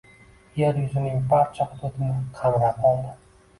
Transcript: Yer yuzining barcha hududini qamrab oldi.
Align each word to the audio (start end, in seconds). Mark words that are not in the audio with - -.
Yer 0.61 0.79
yuzining 0.83 1.19
barcha 1.35 1.69
hududini 1.75 2.25
qamrab 2.41 2.83
oldi. 2.93 3.17